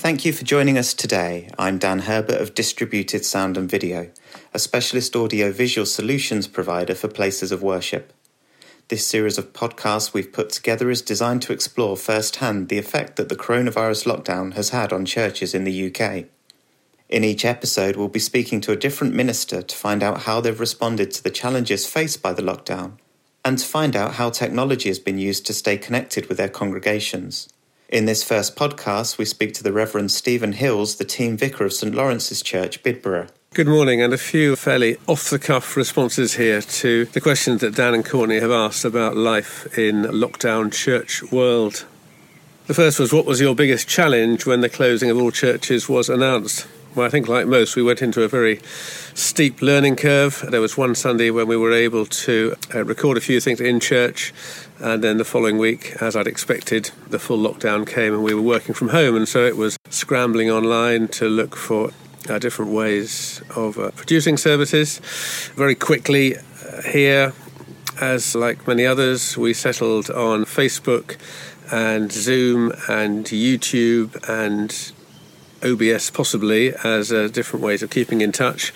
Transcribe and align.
Thank 0.00 0.24
you 0.24 0.32
for 0.32 0.46
joining 0.46 0.78
us 0.78 0.94
today. 0.94 1.50
I'm 1.58 1.76
Dan 1.76 1.98
Herbert 1.98 2.40
of 2.40 2.54
Distributed 2.54 3.22
Sound 3.22 3.58
and 3.58 3.70
Video, 3.70 4.10
a 4.54 4.58
specialist 4.58 5.14
audio 5.14 5.52
visual 5.52 5.84
solutions 5.84 6.46
provider 6.46 6.94
for 6.94 7.06
places 7.06 7.52
of 7.52 7.62
worship. 7.62 8.14
This 8.88 9.06
series 9.06 9.36
of 9.36 9.52
podcasts 9.52 10.14
we've 10.14 10.32
put 10.32 10.48
together 10.48 10.88
is 10.88 11.02
designed 11.02 11.42
to 11.42 11.52
explore 11.52 11.98
firsthand 11.98 12.70
the 12.70 12.78
effect 12.78 13.16
that 13.16 13.28
the 13.28 13.36
coronavirus 13.36 14.06
lockdown 14.06 14.54
has 14.54 14.70
had 14.70 14.90
on 14.90 15.04
churches 15.04 15.54
in 15.54 15.64
the 15.64 15.94
UK. 15.94 16.24
In 17.10 17.22
each 17.22 17.44
episode, 17.44 17.96
we'll 17.96 18.08
be 18.08 18.18
speaking 18.18 18.62
to 18.62 18.72
a 18.72 18.76
different 18.76 19.14
minister 19.14 19.60
to 19.60 19.76
find 19.76 20.02
out 20.02 20.22
how 20.22 20.40
they've 20.40 20.58
responded 20.58 21.10
to 21.10 21.22
the 21.22 21.28
challenges 21.28 21.86
faced 21.86 22.22
by 22.22 22.32
the 22.32 22.40
lockdown 22.40 22.92
and 23.44 23.58
to 23.58 23.66
find 23.66 23.94
out 23.94 24.14
how 24.14 24.30
technology 24.30 24.88
has 24.88 24.98
been 24.98 25.18
used 25.18 25.44
to 25.44 25.52
stay 25.52 25.76
connected 25.76 26.30
with 26.30 26.38
their 26.38 26.48
congregations. 26.48 27.50
In 27.90 28.04
this 28.04 28.22
first 28.22 28.54
podcast, 28.54 29.18
we 29.18 29.24
speak 29.24 29.52
to 29.54 29.64
the 29.64 29.72
Reverend 29.72 30.12
Stephen 30.12 30.52
Hills, 30.52 30.94
the 30.94 31.04
team 31.04 31.36
vicar 31.36 31.64
of 31.64 31.72
St 31.72 31.92
Lawrence's 31.92 32.40
Church, 32.40 32.84
Bidborough. 32.84 33.30
Good 33.52 33.66
morning, 33.66 34.00
and 34.00 34.14
a 34.14 34.16
few 34.16 34.54
fairly 34.54 34.96
off 35.08 35.28
the 35.28 35.40
cuff 35.40 35.76
responses 35.76 36.34
here 36.34 36.62
to 36.62 37.06
the 37.06 37.20
questions 37.20 37.62
that 37.62 37.74
Dan 37.74 37.94
and 37.94 38.04
Courtney 38.04 38.38
have 38.38 38.52
asked 38.52 38.84
about 38.84 39.16
life 39.16 39.76
in 39.76 40.04
lockdown 40.04 40.72
church 40.72 41.24
world. 41.32 41.84
The 42.68 42.74
first 42.74 43.00
was 43.00 43.12
what 43.12 43.26
was 43.26 43.40
your 43.40 43.56
biggest 43.56 43.88
challenge 43.88 44.46
when 44.46 44.60
the 44.60 44.68
closing 44.68 45.10
of 45.10 45.18
all 45.18 45.32
churches 45.32 45.88
was 45.88 46.08
announced? 46.08 46.68
Well, 46.92 47.06
I 47.06 47.08
think, 47.08 47.28
like 47.28 47.46
most, 47.46 47.76
we 47.76 47.84
went 47.84 48.02
into 48.02 48.24
a 48.24 48.28
very 48.28 48.58
steep 49.14 49.62
learning 49.62 49.94
curve. 49.94 50.44
There 50.50 50.60
was 50.60 50.76
one 50.76 50.96
Sunday 50.96 51.30
when 51.30 51.46
we 51.46 51.56
were 51.56 51.72
able 51.72 52.04
to 52.04 52.56
uh, 52.74 52.84
record 52.84 53.16
a 53.16 53.20
few 53.20 53.40
things 53.40 53.60
in 53.60 53.78
church, 53.78 54.34
and 54.80 55.04
then 55.04 55.16
the 55.16 55.24
following 55.24 55.56
week, 55.56 55.94
as 56.00 56.16
I'd 56.16 56.26
expected, 56.26 56.90
the 57.08 57.20
full 57.20 57.38
lockdown 57.38 57.86
came 57.86 58.12
and 58.12 58.24
we 58.24 58.34
were 58.34 58.42
working 58.42 58.74
from 58.74 58.88
home, 58.88 59.14
and 59.14 59.28
so 59.28 59.46
it 59.46 59.56
was 59.56 59.78
scrambling 59.88 60.50
online 60.50 61.06
to 61.08 61.28
look 61.28 61.54
for 61.54 61.92
uh, 62.28 62.40
different 62.40 62.72
ways 62.72 63.40
of 63.54 63.78
uh, 63.78 63.92
producing 63.92 64.36
services. 64.36 64.98
Very 65.54 65.76
quickly, 65.76 66.36
uh, 66.36 66.82
here, 66.90 67.34
as 68.00 68.34
like 68.34 68.66
many 68.66 68.84
others, 68.84 69.38
we 69.38 69.54
settled 69.54 70.10
on 70.10 70.44
Facebook 70.44 71.18
and 71.70 72.10
Zoom 72.10 72.72
and 72.88 73.26
YouTube 73.26 74.28
and 74.28 74.92
OBS 75.64 76.10
possibly 76.10 76.72
as 76.84 77.12
uh, 77.12 77.28
different 77.28 77.64
ways 77.64 77.82
of 77.82 77.90
keeping 77.90 78.20
in 78.20 78.32
touch. 78.32 78.72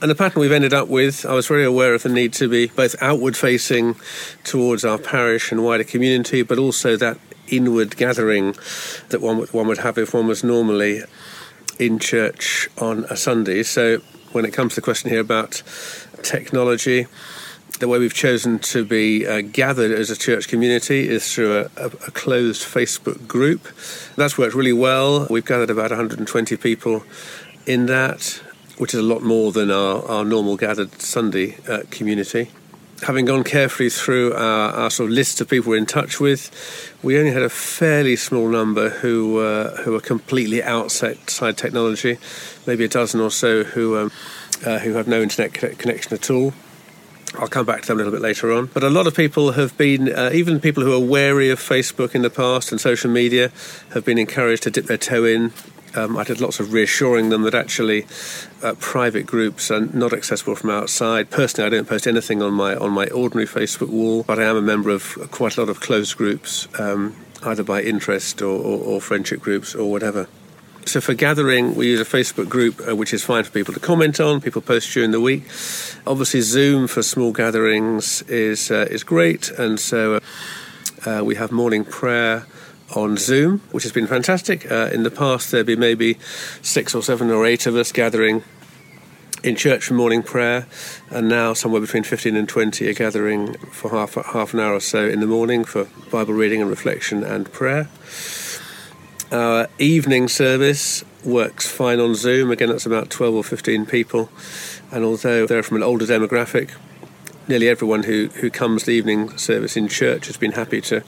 And 0.00 0.10
the 0.10 0.14
pattern 0.14 0.40
we've 0.40 0.52
ended 0.52 0.72
up 0.72 0.88
with, 0.88 1.26
I 1.26 1.34
was 1.34 1.46
very 1.46 1.64
aware 1.64 1.94
of 1.94 2.02
the 2.02 2.08
need 2.08 2.32
to 2.34 2.48
be 2.48 2.66
both 2.68 2.94
outward 3.00 3.36
facing 3.36 3.96
towards 4.44 4.84
our 4.84 4.98
parish 4.98 5.50
and 5.50 5.64
wider 5.64 5.84
community, 5.84 6.42
but 6.42 6.58
also 6.58 6.96
that 6.96 7.18
inward 7.48 7.96
gathering 7.96 8.54
that 9.08 9.20
one 9.20 9.38
would, 9.38 9.52
one 9.52 9.66
would 9.66 9.78
have 9.78 9.98
if 9.98 10.14
one 10.14 10.26
was 10.26 10.44
normally 10.44 11.02
in 11.78 11.98
church 11.98 12.68
on 12.78 13.04
a 13.04 13.16
Sunday. 13.16 13.62
So 13.62 13.98
when 14.32 14.44
it 14.44 14.52
comes 14.52 14.74
to 14.74 14.80
the 14.80 14.84
question 14.84 15.10
here 15.10 15.20
about 15.20 15.62
technology, 16.22 17.06
the 17.78 17.88
way 17.88 17.98
we've 17.98 18.14
chosen 18.14 18.58
to 18.58 18.84
be 18.84 19.26
uh, 19.26 19.40
gathered 19.40 19.92
as 19.92 20.10
a 20.10 20.16
church 20.16 20.48
community 20.48 21.08
is 21.08 21.32
through 21.32 21.58
a, 21.58 21.84
a, 21.84 22.10
closed 22.10 22.62
Facebook 22.62 23.26
group. 23.28 23.68
That's 24.16 24.36
worked 24.36 24.54
really 24.54 24.72
well. 24.72 25.26
We've 25.30 25.44
gathered 25.44 25.70
about 25.70 25.90
120 25.90 26.56
people 26.56 27.04
in 27.66 27.86
that, 27.86 28.42
which 28.78 28.94
is 28.94 29.00
a 29.00 29.04
lot 29.04 29.22
more 29.22 29.52
than 29.52 29.70
our, 29.70 30.04
our 30.06 30.24
normal 30.24 30.56
gathered 30.56 31.00
Sunday 31.00 31.56
uh, 31.68 31.82
community. 31.90 32.50
Having 33.02 33.26
gone 33.26 33.44
carefully 33.44 33.90
through 33.90 34.34
our, 34.34 34.72
our, 34.72 34.90
sort 34.90 35.10
of 35.10 35.14
list 35.14 35.40
of 35.40 35.48
people 35.48 35.70
we're 35.70 35.76
in 35.76 35.86
touch 35.86 36.18
with, 36.18 36.50
we 37.00 37.16
only 37.16 37.30
had 37.30 37.42
a 37.42 37.48
fairly 37.48 38.16
small 38.16 38.48
number 38.48 38.88
who 38.88 39.38
uh, 39.38 39.76
who 39.82 39.94
are 39.94 40.00
completely 40.00 40.64
outside 40.64 41.56
technology, 41.56 42.18
maybe 42.66 42.84
a 42.84 42.88
dozen 42.88 43.20
or 43.20 43.30
so 43.30 43.62
who 43.62 43.96
um, 43.96 44.10
uh, 44.66 44.80
who 44.80 44.94
have 44.94 45.06
no 45.06 45.22
internet 45.22 45.54
connection 45.54 46.12
at 46.12 46.28
all. 46.28 46.52
I'll 47.34 47.48
come 47.48 47.66
back 47.66 47.82
to 47.82 47.88
them 47.88 47.98
a 47.98 47.98
little 47.98 48.12
bit 48.12 48.22
later 48.22 48.52
on. 48.52 48.66
But 48.66 48.82
a 48.82 48.90
lot 48.90 49.06
of 49.06 49.14
people 49.14 49.52
have 49.52 49.76
been, 49.76 50.12
uh, 50.12 50.30
even 50.32 50.60
people 50.60 50.82
who 50.82 50.92
are 50.92 51.04
wary 51.04 51.50
of 51.50 51.58
Facebook 51.60 52.14
in 52.14 52.22
the 52.22 52.30
past 52.30 52.72
and 52.72 52.80
social 52.80 53.10
media, 53.10 53.50
have 53.92 54.04
been 54.04 54.18
encouraged 54.18 54.62
to 54.64 54.70
dip 54.70 54.86
their 54.86 54.96
toe 54.96 55.24
in. 55.24 55.52
Um, 55.94 56.16
I 56.16 56.24
did 56.24 56.40
lots 56.40 56.60
of 56.60 56.72
reassuring 56.72 57.30
them 57.30 57.42
that 57.42 57.54
actually 57.54 58.06
uh, 58.62 58.74
private 58.78 59.26
groups 59.26 59.70
are 59.70 59.80
not 59.80 60.12
accessible 60.12 60.54
from 60.54 60.70
outside. 60.70 61.30
Personally, 61.30 61.66
I 61.66 61.70
don't 61.70 61.88
post 61.88 62.06
anything 62.06 62.42
on 62.42 62.52
my 62.52 62.76
on 62.76 62.92
my 62.92 63.06
ordinary 63.06 63.46
Facebook 63.46 63.88
wall, 63.88 64.22
but 64.22 64.38
I 64.38 64.44
am 64.44 64.56
a 64.56 64.62
member 64.62 64.90
of 64.90 65.16
quite 65.30 65.56
a 65.56 65.60
lot 65.60 65.70
of 65.70 65.80
closed 65.80 66.16
groups, 66.16 66.68
um, 66.78 67.16
either 67.42 67.62
by 67.62 67.82
interest 67.82 68.42
or, 68.42 68.60
or, 68.60 68.78
or 68.78 69.00
friendship 69.00 69.40
groups 69.40 69.74
or 69.74 69.90
whatever. 69.90 70.28
So 70.88 71.02
for 71.02 71.12
gathering, 71.12 71.74
we 71.74 71.88
use 71.88 72.00
a 72.00 72.04
Facebook 72.06 72.48
group, 72.48 72.80
uh, 72.88 72.96
which 72.96 73.12
is 73.12 73.22
fine 73.22 73.44
for 73.44 73.50
people 73.50 73.74
to 73.74 73.80
comment 73.80 74.20
on. 74.20 74.40
People 74.40 74.62
post 74.62 74.90
during 74.94 75.10
the 75.10 75.20
week. 75.20 75.42
Obviously, 76.06 76.40
Zoom 76.40 76.86
for 76.86 77.02
small 77.02 77.30
gatherings 77.30 78.22
is 78.22 78.70
uh, 78.70 78.88
is 78.90 79.04
great, 79.04 79.50
and 79.50 79.78
so 79.78 80.18
uh, 81.04 81.20
we 81.22 81.34
have 81.34 81.52
morning 81.52 81.84
prayer 81.84 82.46
on 82.96 83.18
Zoom, 83.18 83.58
which 83.70 83.82
has 83.82 83.92
been 83.92 84.06
fantastic. 84.06 84.72
Uh, 84.72 84.88
in 84.90 85.02
the 85.02 85.10
past, 85.10 85.50
there'd 85.50 85.66
be 85.66 85.76
maybe 85.76 86.16
six 86.62 86.94
or 86.94 87.02
seven 87.02 87.30
or 87.30 87.44
eight 87.44 87.66
of 87.66 87.76
us 87.76 87.92
gathering 87.92 88.42
in 89.42 89.56
church 89.56 89.84
for 89.84 89.94
morning 89.94 90.22
prayer, 90.22 90.66
and 91.10 91.28
now 91.28 91.52
somewhere 91.52 91.82
between 91.82 92.02
15 92.02 92.34
and 92.34 92.48
20 92.48 92.88
are 92.88 92.94
gathering 92.94 93.52
for 93.72 93.90
half 93.90 94.14
half 94.14 94.54
an 94.54 94.60
hour 94.60 94.72
or 94.72 94.80
so 94.80 95.06
in 95.06 95.20
the 95.20 95.26
morning 95.26 95.66
for 95.66 95.84
Bible 96.10 96.32
reading 96.32 96.62
and 96.62 96.70
reflection 96.70 97.22
and 97.24 97.52
prayer. 97.52 97.90
Our 99.30 99.68
evening 99.78 100.28
service 100.28 101.04
works 101.22 101.70
fine 101.70 102.00
on 102.00 102.14
Zoom. 102.14 102.50
Again, 102.50 102.70
that's 102.70 102.86
about 102.86 103.10
12 103.10 103.34
or 103.34 103.44
15 103.44 103.84
people. 103.84 104.30
And 104.90 105.04
although 105.04 105.46
they're 105.46 105.62
from 105.62 105.76
an 105.76 105.82
older 105.82 106.06
demographic, 106.06 106.70
nearly 107.46 107.68
everyone 107.68 108.04
who, 108.04 108.28
who 108.36 108.48
comes 108.48 108.84
to 108.84 108.90
evening 108.90 109.36
service 109.36 109.76
in 109.76 109.86
church 109.86 110.28
has 110.28 110.38
been 110.38 110.52
happy 110.52 110.80
to 110.80 111.04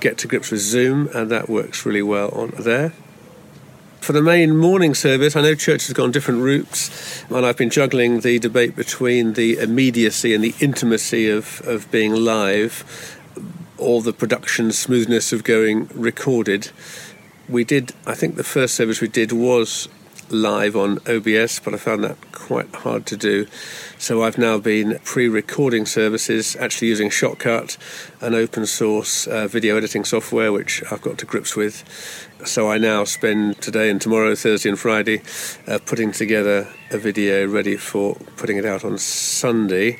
get 0.00 0.18
to 0.18 0.26
grips 0.26 0.50
with 0.50 0.60
Zoom, 0.60 1.08
and 1.14 1.30
that 1.30 1.48
works 1.48 1.86
really 1.86 2.02
well 2.02 2.30
on 2.30 2.52
there. 2.58 2.92
For 4.00 4.14
the 4.14 4.22
main 4.22 4.56
morning 4.56 4.94
service, 4.94 5.36
I 5.36 5.42
know 5.42 5.54
church 5.54 5.86
has 5.86 5.92
gone 5.92 6.10
different 6.10 6.40
routes, 6.40 7.22
and 7.30 7.46
I've 7.46 7.56
been 7.56 7.70
juggling 7.70 8.20
the 8.20 8.40
debate 8.40 8.74
between 8.74 9.34
the 9.34 9.58
immediacy 9.58 10.34
and 10.34 10.42
the 10.42 10.54
intimacy 10.58 11.30
of, 11.30 11.60
of 11.64 11.88
being 11.92 12.14
live, 12.16 13.16
or 13.78 14.02
the 14.02 14.12
production 14.12 14.72
smoothness 14.72 15.32
of 15.32 15.44
going 15.44 15.88
recorded 15.94 16.70
we 17.50 17.64
did, 17.64 17.92
I 18.06 18.14
think 18.14 18.36
the 18.36 18.44
first 18.44 18.74
service 18.74 19.00
we 19.00 19.08
did 19.08 19.32
was 19.32 19.88
live 20.30 20.76
on 20.76 20.98
OBS, 21.08 21.58
but 21.58 21.74
I 21.74 21.76
found 21.76 22.04
that 22.04 22.16
quite 22.30 22.72
hard 22.72 23.04
to 23.06 23.16
do. 23.16 23.46
So 23.98 24.22
I've 24.22 24.38
now 24.38 24.58
been 24.58 25.00
pre 25.04 25.28
recording 25.28 25.86
services, 25.86 26.56
actually 26.56 26.88
using 26.88 27.10
Shotcut, 27.10 27.76
an 28.20 28.34
open 28.34 28.66
source 28.66 29.26
uh, 29.26 29.48
video 29.48 29.76
editing 29.76 30.04
software, 30.04 30.52
which 30.52 30.82
I've 30.90 31.02
got 31.02 31.18
to 31.18 31.26
grips 31.26 31.56
with. 31.56 31.84
So 32.44 32.70
I 32.70 32.78
now 32.78 33.04
spend 33.04 33.60
today 33.60 33.90
and 33.90 34.00
tomorrow, 34.00 34.34
Thursday 34.34 34.68
and 34.68 34.78
Friday, 34.78 35.20
uh, 35.66 35.78
putting 35.84 36.12
together 36.12 36.72
a 36.90 36.98
video 36.98 37.46
ready 37.46 37.76
for 37.76 38.14
putting 38.36 38.56
it 38.56 38.64
out 38.64 38.84
on 38.84 38.98
Sunday 38.98 39.98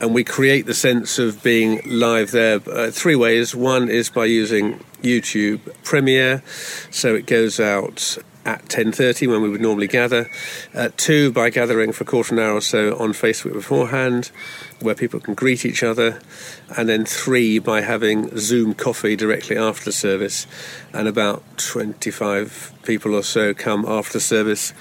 and 0.00 0.14
we 0.14 0.24
create 0.24 0.66
the 0.66 0.74
sense 0.74 1.18
of 1.18 1.42
being 1.42 1.80
live 1.86 2.30
there 2.30 2.60
uh, 2.70 2.90
three 2.90 3.16
ways. 3.16 3.54
One 3.54 3.88
is 3.88 4.10
by 4.10 4.26
using 4.26 4.80
YouTube 5.02 5.60
Premiere, 5.84 6.42
so 6.90 7.14
it 7.14 7.26
goes 7.26 7.58
out 7.58 8.18
at 8.46 8.64
10.30 8.66 9.28
when 9.28 9.42
we 9.42 9.48
would 9.48 9.60
normally 9.60 9.88
gather. 9.88 10.30
Uh, 10.72 10.88
two, 10.96 11.32
by 11.32 11.50
gathering 11.50 11.92
for 11.92 12.04
a 12.04 12.06
quarter 12.06 12.32
of 12.32 12.38
an 12.38 12.44
hour 12.44 12.54
or 12.54 12.60
so 12.60 12.96
on 12.96 13.12
Facebook 13.12 13.54
beforehand, 13.54 14.30
where 14.80 14.94
people 14.94 15.18
can 15.18 15.34
greet 15.34 15.66
each 15.66 15.82
other. 15.82 16.20
And 16.76 16.88
then 16.88 17.04
three, 17.04 17.58
by 17.58 17.80
having 17.80 18.36
Zoom 18.38 18.72
coffee 18.74 19.16
directly 19.16 19.56
after 19.56 19.86
the 19.86 19.92
service. 19.92 20.46
And 20.92 21.08
about 21.08 21.42
25 21.58 22.74
people 22.84 23.14
or 23.14 23.24
so 23.24 23.52
come 23.52 23.84
after 23.84 24.14
the 24.14 24.20
service 24.20 24.72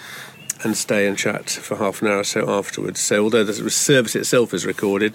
and 0.64 0.76
stay 0.78 1.08
and 1.08 1.18
chat 1.18 1.50
for 1.50 1.78
half 1.78 2.02
an 2.02 2.08
hour 2.08 2.20
or 2.20 2.24
so 2.24 2.50
afterwards. 2.50 3.00
So 3.00 3.24
although 3.24 3.44
the 3.44 3.70
service 3.70 4.16
itself 4.16 4.54
is 4.54 4.66
recorded, 4.66 5.14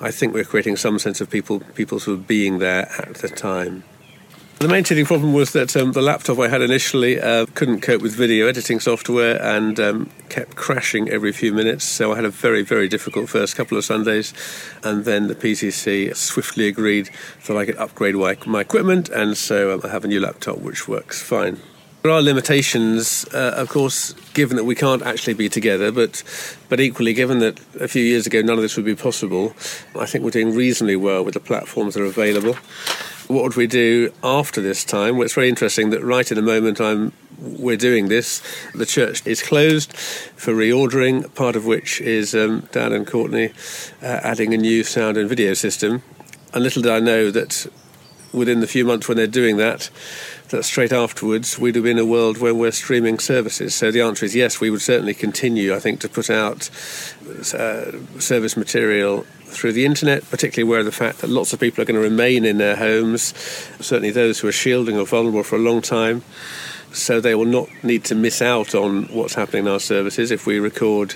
I 0.00 0.10
think 0.10 0.34
we're 0.34 0.44
creating 0.44 0.76
some 0.76 0.98
sense 0.98 1.20
of 1.20 1.30
people 1.30 1.60
people 1.60 2.00
sort 2.00 2.18
of 2.18 2.26
being 2.26 2.58
there 2.58 2.90
at 2.98 3.16
the 3.16 3.28
time. 3.28 3.84
The 4.60 4.66
main 4.66 4.82
teething 4.82 5.06
problem 5.06 5.34
was 5.34 5.52
that 5.52 5.76
um, 5.76 5.92
the 5.92 6.02
laptop 6.02 6.40
I 6.40 6.48
had 6.48 6.62
initially 6.62 7.20
uh, 7.20 7.46
couldn't 7.54 7.80
cope 7.80 8.02
with 8.02 8.16
video 8.16 8.48
editing 8.48 8.80
software 8.80 9.40
and 9.40 9.78
um, 9.78 10.10
kept 10.30 10.56
crashing 10.56 11.08
every 11.08 11.30
few 11.30 11.52
minutes. 11.52 11.84
So 11.84 12.12
I 12.12 12.16
had 12.16 12.24
a 12.24 12.30
very, 12.30 12.62
very 12.62 12.88
difficult 12.88 13.28
first 13.28 13.54
couple 13.54 13.78
of 13.78 13.84
Sundays. 13.84 14.34
And 14.82 15.04
then 15.04 15.28
the 15.28 15.36
PCC 15.36 16.14
swiftly 16.16 16.66
agreed 16.66 17.08
that 17.46 17.56
I 17.56 17.66
could 17.66 17.76
upgrade 17.76 18.16
my, 18.16 18.60
equipment. 18.60 19.08
And 19.10 19.36
so 19.36 19.72
um, 19.72 19.80
I 19.84 19.90
have 19.90 20.04
a 20.04 20.08
new 20.08 20.18
laptop 20.18 20.58
which 20.58 20.88
works 20.88 21.22
fine. 21.22 21.60
There 22.02 22.12
are 22.12 22.22
limitations, 22.22 23.26
uh, 23.34 23.54
of 23.56 23.68
course, 23.68 24.12
given 24.32 24.56
that 24.56 24.64
we 24.64 24.76
can't 24.76 25.02
actually 25.02 25.34
be 25.34 25.48
together, 25.48 25.90
but 25.90 26.22
but 26.68 26.78
equally, 26.78 27.12
given 27.12 27.40
that 27.40 27.58
a 27.80 27.88
few 27.88 28.02
years 28.02 28.26
ago 28.26 28.40
none 28.40 28.56
of 28.56 28.62
this 28.62 28.76
would 28.76 28.84
be 28.84 28.94
possible, 28.94 29.52
I 29.98 30.06
think 30.06 30.24
we're 30.24 30.30
doing 30.30 30.54
reasonably 30.54 30.96
well 30.96 31.24
with 31.24 31.34
the 31.34 31.40
platforms 31.40 31.94
that 31.94 32.02
are 32.02 32.06
available. 32.06 32.54
What 33.26 33.42
would 33.42 33.56
we 33.56 33.66
do 33.66 34.12
after 34.22 34.62
this 34.62 34.84
time? 34.84 35.16
Well, 35.16 35.24
it's 35.24 35.34
very 35.34 35.48
interesting 35.48 35.90
that 35.90 36.02
right 36.02 36.30
in 36.30 36.36
the 36.36 36.42
moment 36.42 36.80
I'm 36.80 37.12
we're 37.40 37.76
doing 37.76 38.08
this. 38.08 38.42
The 38.74 38.86
church 38.86 39.26
is 39.26 39.42
closed 39.42 39.96
for 39.96 40.52
reordering, 40.52 41.32
part 41.34 41.56
of 41.56 41.66
which 41.66 42.00
is 42.00 42.34
um, 42.34 42.68
Dan 42.72 42.92
and 42.92 43.06
Courtney 43.06 43.52
uh, 44.02 44.06
adding 44.06 44.54
a 44.54 44.56
new 44.56 44.84
sound 44.84 45.16
and 45.16 45.28
video 45.28 45.54
system. 45.54 46.02
And 46.52 46.64
little 46.64 46.82
did 46.82 46.92
I 46.92 47.00
know 47.00 47.30
that 47.30 47.66
within 48.32 48.60
the 48.60 48.66
few 48.66 48.84
months 48.84 49.08
when 49.08 49.16
they're 49.16 49.26
doing 49.26 49.56
that, 49.56 49.90
that 50.48 50.64
straight 50.64 50.92
afterwards 50.92 51.58
we'd 51.58 51.74
have 51.74 51.84
been 51.84 51.98
in 51.98 52.04
a 52.04 52.08
world 52.08 52.38
where 52.38 52.54
we're 52.54 52.70
streaming 52.70 53.18
services. 53.18 53.74
So 53.74 53.90
the 53.90 54.00
answer 54.00 54.24
is 54.24 54.34
yes, 54.34 54.60
we 54.60 54.70
would 54.70 54.82
certainly 54.82 55.14
continue, 55.14 55.74
I 55.74 55.78
think, 55.78 56.00
to 56.00 56.08
put 56.08 56.30
out 56.30 56.70
uh, 57.54 57.92
service 58.18 58.56
material 58.56 59.22
through 59.44 59.72
the 59.72 59.84
internet, 59.84 60.28
particularly 60.30 60.78
of 60.78 60.84
the 60.84 60.92
fact 60.92 61.18
that 61.18 61.30
lots 61.30 61.52
of 61.52 61.60
people 61.60 61.82
are 61.82 61.86
going 61.86 62.00
to 62.00 62.00
remain 62.00 62.44
in 62.44 62.58
their 62.58 62.76
homes, 62.76 63.34
certainly 63.80 64.10
those 64.10 64.40
who 64.40 64.48
are 64.48 64.52
shielding 64.52 64.98
or 64.98 65.06
vulnerable 65.06 65.42
for 65.42 65.56
a 65.56 65.60
long 65.60 65.80
time. 65.80 66.22
So 66.92 67.20
they 67.20 67.34
will 67.34 67.44
not 67.44 67.68
need 67.82 68.04
to 68.04 68.14
miss 68.14 68.40
out 68.40 68.74
on 68.74 69.04
what's 69.04 69.34
happening 69.34 69.66
in 69.66 69.72
our 69.72 69.80
services 69.80 70.30
if 70.30 70.46
we 70.46 70.58
record 70.58 71.14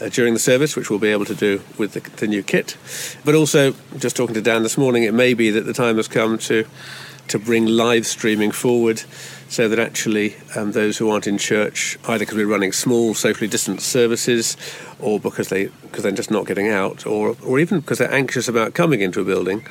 uh, 0.00 0.08
during 0.08 0.34
the 0.34 0.40
service, 0.40 0.76
which 0.76 0.90
we'll 0.90 0.98
be 0.98 1.08
able 1.08 1.24
to 1.24 1.34
do 1.34 1.62
with 1.78 1.92
the, 1.94 2.00
the 2.16 2.26
new 2.26 2.42
kit. 2.42 2.76
But 3.24 3.34
also, 3.34 3.74
just 3.96 4.16
talking 4.16 4.34
to 4.34 4.42
Dan 4.42 4.62
this 4.62 4.76
morning, 4.76 5.04
it 5.04 5.14
may 5.14 5.34
be 5.34 5.50
that 5.50 5.62
the 5.62 5.72
time 5.72 5.96
has 5.96 6.08
come 6.08 6.38
to 6.38 6.66
to 7.28 7.38
bring 7.38 7.66
live 7.66 8.06
streaming 8.06 8.50
forward 8.50 9.02
so 9.48 9.68
that 9.68 9.78
actually 9.78 10.34
um, 10.56 10.72
those 10.72 10.98
who 10.98 11.08
aren't 11.08 11.26
in 11.26 11.38
church, 11.38 11.98
either 12.08 12.24
because 12.24 12.36
we're 12.36 12.46
running 12.46 12.72
small 12.72 13.14
socially 13.14 13.46
distant 13.46 13.80
services 13.80 14.56
or 14.98 15.20
because, 15.20 15.48
they, 15.48 15.66
because 15.82 16.02
they're 16.02 16.12
just 16.12 16.30
not 16.30 16.46
getting 16.46 16.68
out, 16.68 17.06
or, 17.06 17.36
or 17.44 17.58
even 17.60 17.80
because 17.80 17.98
they're 17.98 18.12
anxious 18.12 18.48
about 18.48 18.74
coming 18.74 19.00
into 19.00 19.20
a 19.20 19.24
building, 19.24 19.64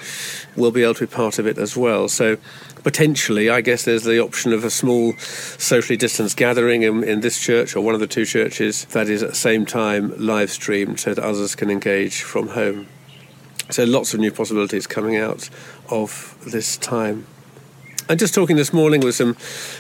will 0.55 0.71
be 0.71 0.83
able 0.83 0.93
to 0.93 1.05
be 1.05 1.13
part 1.13 1.39
of 1.39 1.47
it 1.47 1.57
as 1.57 1.75
well. 1.75 2.07
So 2.07 2.37
potentially, 2.83 3.49
I 3.49 3.61
guess 3.61 3.83
there's 3.83 4.03
the 4.03 4.19
option 4.19 4.53
of 4.53 4.63
a 4.63 4.69
small 4.69 5.13
socially 5.17 5.97
distanced 5.97 6.37
gathering 6.37 6.83
in, 6.83 7.03
in 7.03 7.19
this 7.19 7.39
church 7.39 7.75
or 7.75 7.81
one 7.81 7.95
of 7.95 7.99
the 7.99 8.07
two 8.07 8.25
churches 8.25 8.85
that 8.85 9.09
is 9.09 9.23
at 9.23 9.29
the 9.29 9.35
same 9.35 9.65
time 9.65 10.13
live 10.17 10.51
streamed 10.51 10.99
so 10.99 11.13
that 11.13 11.23
others 11.23 11.55
can 11.55 11.69
engage 11.69 12.21
from 12.21 12.49
home. 12.49 12.87
So 13.71 13.83
lots 13.83 14.13
of 14.13 14.19
new 14.19 14.31
possibilities 14.31 14.87
coming 14.87 15.17
out 15.17 15.49
of 15.89 16.37
this 16.45 16.77
time. 16.77 17.25
And 18.07 18.19
just 18.19 18.35
talking 18.35 18.55
this 18.55 18.71
morning 18.71 19.01
with 19.01 19.15
some 19.15 19.35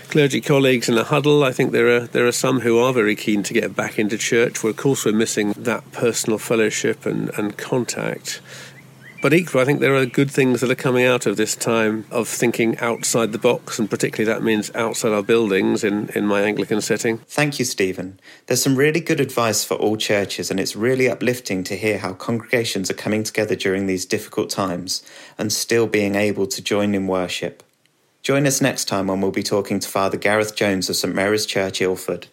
clergy 0.09 0.41
colleagues 0.41 0.89
in 0.89 0.97
a 0.97 1.03
huddle, 1.03 1.43
I 1.43 1.51
think 1.51 1.71
there 1.71 1.95
are 1.95 1.99
there 2.07 2.25
are 2.25 2.31
some 2.31 2.61
who 2.61 2.79
are 2.79 2.91
very 2.91 3.15
keen 3.15 3.43
to 3.43 3.53
get 3.53 3.75
back 3.75 3.99
into 3.99 4.17
church. 4.17 4.63
Well, 4.63 4.71
of 4.71 4.77
course, 4.77 5.05
we're 5.05 5.11
missing 5.11 5.51
that 5.51 5.91
personal 5.91 6.39
fellowship 6.39 7.05
and, 7.05 7.29
and 7.37 7.55
contact. 7.55 8.41
But 9.21 9.33
equally, 9.33 9.61
I 9.61 9.65
think 9.65 9.79
there 9.79 9.95
are 9.95 10.07
good 10.07 10.31
things 10.31 10.61
that 10.61 10.71
are 10.71 10.75
coming 10.75 11.05
out 11.05 11.27
of 11.27 11.37
this 11.37 11.55
time 11.55 12.05
of 12.09 12.27
thinking 12.27 12.79
outside 12.79 13.31
the 13.31 13.37
box, 13.37 13.77
and 13.77 13.89
particularly 13.89 14.31
that 14.31 14.43
means 14.43 14.73
outside 14.73 15.11
our 15.11 15.23
buildings 15.23 15.83
in, 15.83 16.09
in 16.09 16.25
my 16.25 16.41
Anglican 16.41 16.81
setting. 16.81 17.19
Thank 17.19 17.59
you, 17.59 17.65
Stephen. 17.65 18.19
There's 18.47 18.61
some 18.61 18.75
really 18.75 19.01
good 19.01 19.19
advice 19.19 19.63
for 19.63 19.75
all 19.75 19.97
churches, 19.97 20.49
and 20.49 20.59
it's 20.59 20.75
really 20.75 21.07
uplifting 21.07 21.63
to 21.65 21.75
hear 21.75 21.99
how 21.99 22.13
congregations 22.13 22.89
are 22.89 22.95
coming 22.95 23.23
together 23.23 23.55
during 23.55 23.85
these 23.85 24.05
difficult 24.05 24.49
times 24.49 25.03
and 25.37 25.53
still 25.53 25.85
being 25.85 26.15
able 26.15 26.47
to 26.47 26.61
join 26.61 26.95
in 26.95 27.05
worship. 27.05 27.63
Join 28.25 28.47
us 28.47 28.59
next 28.59 28.85
time 28.85 29.05
when 29.05 29.21
we'll 29.21 29.29
be 29.29 29.43
talking 29.43 29.79
to 29.79 29.87
Father 29.87 30.17
Gareth 30.17 30.55
Jones 30.55 30.89
of 30.89 30.95
St 30.95 31.13
Mary's 31.13 31.45
Church, 31.45 31.79
Ilford. 31.79 32.25